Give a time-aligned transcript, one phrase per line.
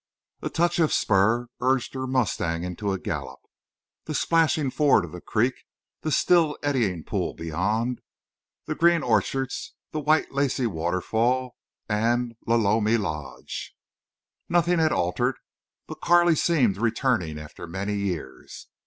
[0.41, 3.39] A touch of spur urged her mustang into a gallop.
[4.05, 12.35] The splashing ford of the creek—the still, eddying pool beyond—the green orchards—the white lacy waterfall—and
[12.47, 13.75] Lolomi Lodge!
[14.49, 15.35] Nothing had altered.
[15.85, 18.69] But Carley seemed returning after many years.